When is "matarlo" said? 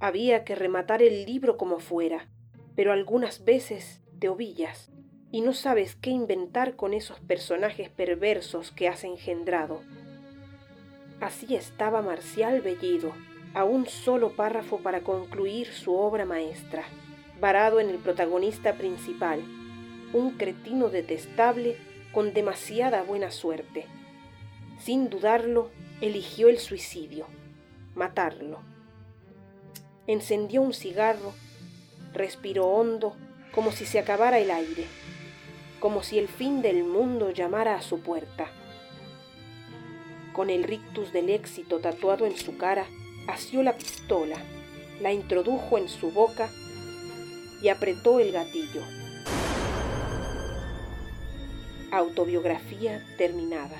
27.94-28.60